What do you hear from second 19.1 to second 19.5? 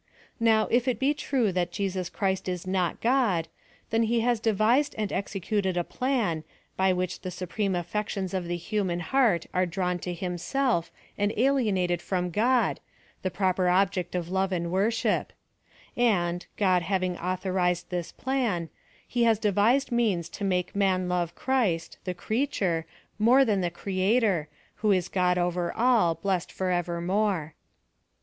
has